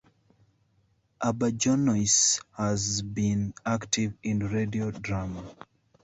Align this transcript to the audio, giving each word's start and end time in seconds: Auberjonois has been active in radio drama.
Auberjonois 1.21 2.41
has 2.57 3.03
been 3.03 3.53
active 3.63 4.15
in 4.23 4.39
radio 4.39 4.89
drama. 4.89 5.43